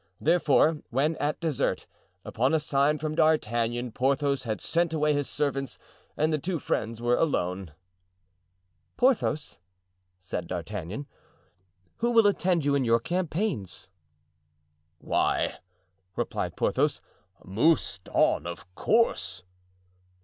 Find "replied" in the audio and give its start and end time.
16.15-16.55